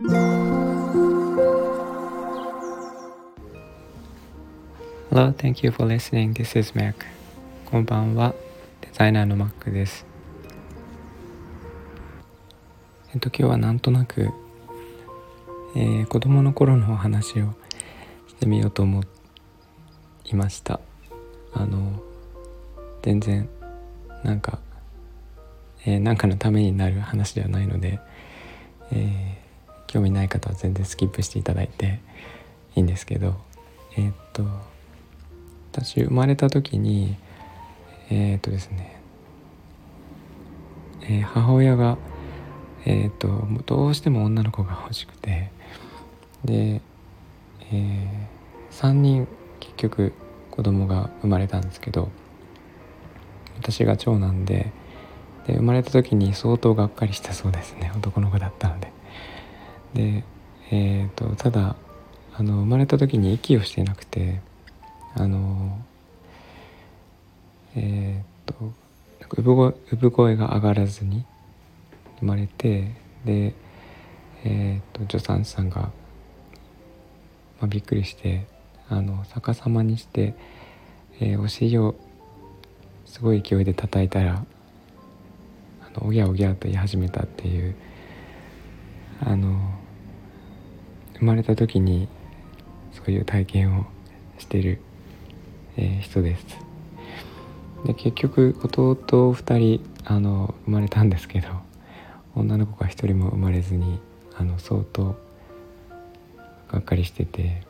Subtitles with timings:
[0.00, 0.12] Hello,
[5.32, 6.34] thank you for listening.
[6.34, 6.94] This is Mac.
[7.66, 8.32] こんばんは。
[8.80, 10.06] デザイナーの Mac です。
[13.12, 14.30] えっと、今日はなんとなく、
[15.74, 17.56] えー、子供の頃のお話を
[18.28, 19.02] してみようと思
[20.26, 20.78] いました。
[21.54, 22.00] あの、
[23.02, 23.48] 全然、
[24.22, 24.60] なんか、
[25.84, 27.98] えー、なんかのためになる話ではないので、
[28.92, 29.47] えー、
[29.88, 32.00] 興味ない方は全然スキップしていただいて
[32.76, 33.34] いいんですけど、
[33.96, 34.44] えー、っと、
[35.72, 37.16] 私生まれた時に
[38.10, 39.00] えっ、とですね、
[41.02, 41.98] えー、母親が
[42.84, 45.50] えっ、とどうしても女の子が欲しくて
[46.44, 46.80] で、
[47.70, 49.28] えー、3人
[49.60, 50.12] 結局
[50.50, 52.10] 子供が生まれたんですけど
[53.58, 54.72] 私が長男で
[55.46, 58.97] で生まれた時に相当がっかりしたそうですね男の子だったので。
[59.94, 60.24] で
[60.70, 61.76] えーと、ただ
[62.34, 64.40] あの生まれた時に息をしてなくて
[65.14, 65.78] あの
[67.74, 68.72] えー、と
[69.20, 71.24] 産声声が上がらずに
[72.18, 72.92] 生まれて
[73.24, 73.54] で、
[74.44, 75.90] えー、っと助産師さんが、ま
[77.62, 78.46] あ、びっくりして
[78.88, 80.34] あの逆さまにして、
[81.20, 81.94] えー、お尻を
[83.06, 84.44] すごい勢いで叩いたら
[85.82, 87.74] あのおぎゃおぎゃと言い始めたっていう
[89.20, 89.77] あの
[91.18, 92.08] 生まれた時に
[92.92, 93.86] そういう体験を
[94.38, 94.80] してる
[95.78, 96.44] えー、人です。
[97.86, 98.96] で結局弟
[99.32, 101.48] 2人あの生まれたんですけど
[102.34, 104.00] 女の子が1人も生まれずに
[104.36, 105.16] あの相当
[106.72, 107.62] がっかりしてて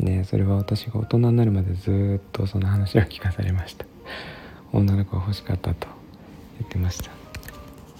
[0.00, 3.84] でそれは私が大人になるまでずっとその話を聞かされました。
[4.72, 5.86] 女の子が欲しかったと。
[6.58, 7.10] 言ってました。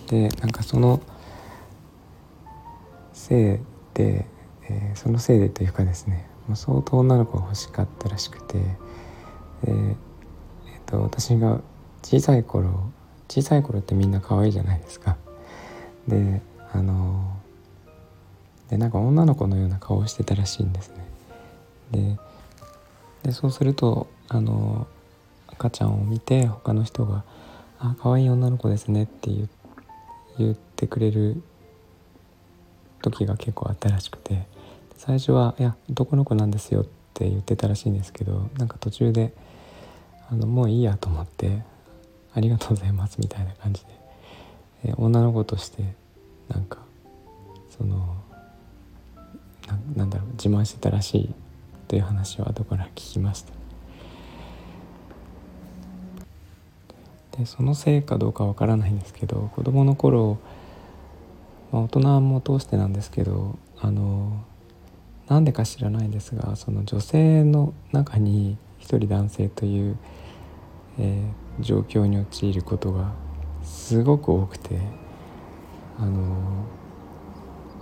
[0.06, 1.03] でなんかその
[3.12, 3.58] せい
[3.97, 4.27] で、
[4.69, 8.58] えー、そのせいでというかですね相当女の子が欲しかったらしくて、
[9.65, 9.97] えー、
[10.84, 11.60] と私が
[12.03, 12.91] 小さい頃
[13.28, 15.16] 小さい頃ってみんな可愛いじゃないですか。
[16.06, 16.41] で
[16.72, 17.37] あの
[18.69, 20.92] でなんか女の子のような顔をしてたらしいんです
[21.91, 22.19] ね。
[23.22, 24.87] でそうするとあの
[25.48, 27.25] 赤ちゃんを見て他の人が
[27.81, 29.31] 「あ可愛い女の子ですね」って
[30.38, 31.42] 言ってくれる
[33.11, 34.47] 時が結構あったらしくて
[34.97, 36.84] 最初は「いや男の子なんですよ」っ
[37.15, 39.33] て言ってたらしいんですけどなんか途中で
[40.31, 41.62] あのもういいやと思って
[42.34, 43.89] 「ありがとうございます」みたいな感じで、
[44.84, 45.83] え女の子として
[46.49, 46.78] なんか
[47.77, 48.16] その
[49.95, 51.34] なんだろう自慢してたらしい
[51.89, 53.53] という話を後から聞きました。
[57.39, 60.39] でそのせいかどうかわからないんですけど子供の頃、
[61.72, 64.44] まあ、大人も通してなんですけどあの
[65.28, 69.97] なんでか知らないんですがその女性の中に一人男性という、
[70.99, 73.12] えー、状況に陥ることが
[73.62, 74.78] すごく多くて
[75.99, 76.66] あの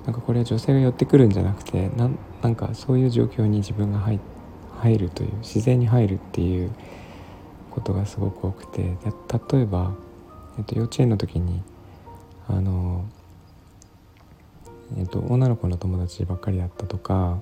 [0.06, 2.10] なんかこれは女性が寄ってくるんじゃなくてな
[2.42, 4.18] なんかそういう状況に自分が入
[4.78, 6.70] 入るという自然に入るっていう
[7.70, 8.96] ことがすごく多くて
[9.52, 9.94] 例えば、
[10.58, 17.40] えっと、幼稚園の時にーと、女の子の友達ばっかりだったとか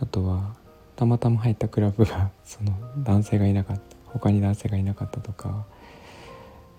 [0.00, 0.54] あとは
[0.96, 5.64] たまたま入ったクラブが その男性がいなかった他に男性がいなかったとか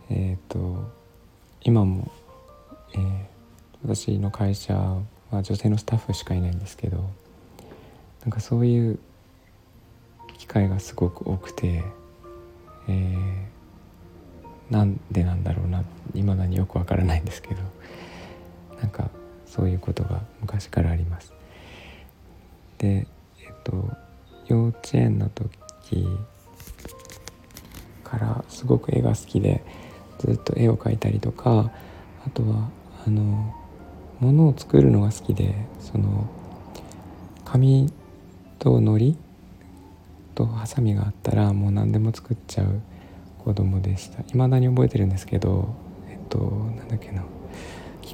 [0.10, 0.90] えっ、と
[1.62, 2.12] 今も、
[2.94, 3.26] えー、
[3.84, 4.76] 私の会社
[5.32, 7.10] は女性のスタッフしかいないんですけど
[8.22, 9.00] なんかそういう
[10.38, 11.84] 機会がすごく多くて、
[12.88, 15.84] えー、なんでなんだろうな
[16.14, 17.62] 未だによくわからないんですけど
[18.82, 19.10] なんか
[19.50, 21.34] そういうことが昔からあります。
[22.78, 23.08] で
[23.42, 23.90] えっと
[24.48, 26.08] 幼稚園の時
[28.04, 29.64] からすごく絵が好きで
[30.20, 31.72] ずっと絵を描いたりとか
[32.26, 32.70] あとは
[33.06, 33.54] あの
[34.20, 36.28] 物を作るのが好きでその
[37.46, 37.92] 紙
[38.58, 39.18] と糊
[40.36, 42.82] とハサミがあったらもう何でも作っちゃう
[43.44, 45.76] 子供でした未だに覚えてるんですけど
[46.10, 47.24] えっとなんだっけな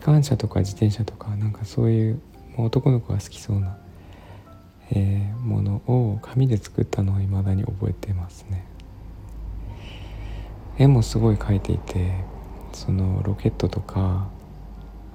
[0.06, 2.22] 機関車とか自転車とかなんかそういう
[2.58, 3.76] 男の子が好きそうな、
[4.92, 8.68] えー、ものを紙で作ったのを未だに覚えてますね。
[10.78, 12.24] 絵もすごい描いていて
[12.72, 14.28] そのロケットとか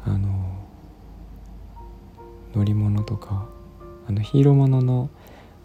[0.04, 0.28] あの
[2.56, 3.46] 乗り物とか
[4.08, 5.08] あのヒーローものの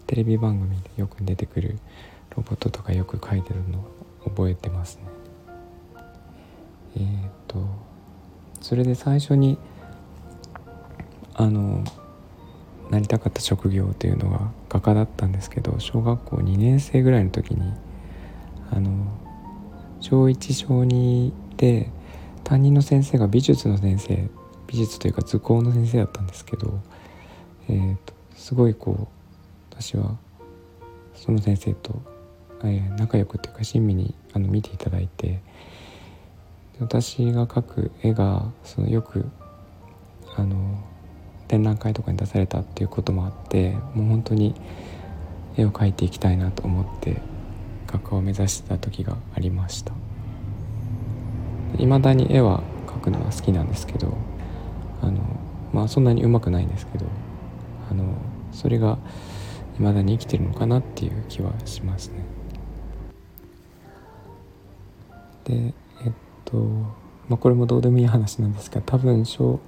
[0.06, 1.80] テレビ番組でよく出てくる
[2.36, 5.02] ロボットとかよく描いてるのを覚えてますね。
[6.98, 7.85] えっ、と
[8.60, 9.58] それで最初に
[11.34, 11.84] あの
[12.90, 17.72] なりたかった職業というのが画家だったんですけど小学校2年生ぐらいの時に
[18.70, 19.06] あの
[20.00, 21.90] 小1小2で
[22.44, 24.28] 担任の先生が美術の先生
[24.66, 26.80] 美術というか図工の先生だったんですけど、
[27.68, 29.06] えーと、すごいこう
[29.70, 30.16] 私は
[31.14, 32.00] その先生と、
[32.62, 35.40] えー、仲良くっていうか親身にあの見ていただいて
[36.80, 39.24] 私が描く絵がそのよく
[40.36, 40.82] あの
[41.48, 44.54] 展覧会とかに出されたっていうこともあってもう本当に
[45.56, 47.16] 絵を描いていきたいなと思って
[47.86, 49.92] 画家を目指した時がありました。
[51.78, 54.16] 未だに絵は描くのは好きなんですけど
[55.02, 55.20] あの
[55.72, 57.06] まあそんなにうまくないんですけど
[57.90, 58.04] あの
[58.52, 58.98] それが
[59.74, 62.24] 未だに生きてるのかなっていう気はしますね。
[65.44, 65.74] で
[66.04, 66.12] えっ
[66.46, 66.56] と
[67.28, 69.60] まあこれもどうでもいい話なんですが多分小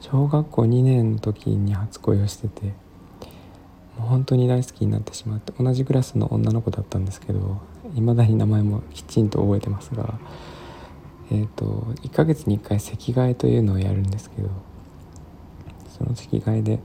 [0.00, 2.66] 小学校2年の時に初恋をしてて
[3.96, 7.62] もう本当に大好きになってしまって同じクラスの女の子だったんですけど
[7.94, 10.18] いまだに名前もきちんと覚えてますが
[11.30, 11.64] え、ー、と
[12.02, 14.50] 1ヶ月に1回席替えというのをやるんですけど
[15.96, 16.80] その席替えで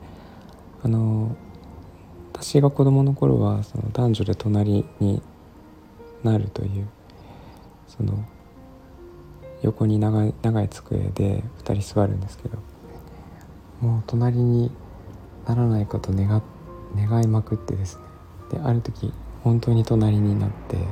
[0.83, 1.35] あの
[2.31, 5.21] 私が子供の頃はその男女で隣に
[6.23, 6.87] なるという
[7.87, 8.23] その
[9.61, 12.57] 横に長い長い机で2人座るんですけど
[13.81, 14.71] もう隣に
[15.47, 16.41] ならないこと願
[16.95, 18.03] 願いまくってですね。
[18.51, 19.13] である時
[19.43, 20.83] 本当に隣になってえっ、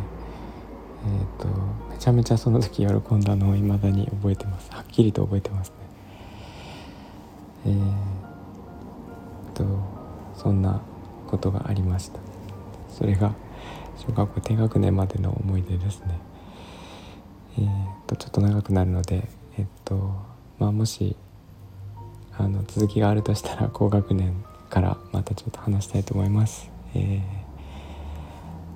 [1.38, 1.48] ー、と
[1.90, 4.72] めちゃめちゃその時喜んだのを未だに覚えてます。
[4.72, 5.76] はっきりと覚えてますね。
[7.66, 9.66] えー、と
[10.36, 10.82] そんな
[11.28, 12.20] ことがありました。
[12.90, 13.34] それが
[13.98, 16.20] 小学校低学年までの思い出ですね。
[17.58, 19.28] えー、とちょっと長くなるので
[19.58, 20.14] えっ、と
[20.60, 21.16] まあもし
[22.38, 26.70] あの続きがあるとしたら高学年からまたちょっと話したいと思います。
[26.94, 27.22] え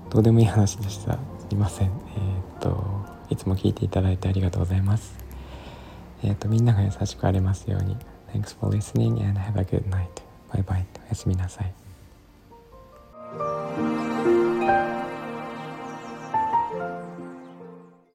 [0.07, 1.13] ー、どうでもいい話でした。
[1.13, 1.19] す
[1.51, 1.87] いません。
[1.87, 5.17] えー、っといつも聞いていただいてありがとうございます。
[6.23, 7.97] え、っとみんなが優しくありますように。
[8.33, 10.07] Thanks for listening and have a good night.
[10.51, 10.85] Bye bye.
[11.05, 11.80] おやすみなさい。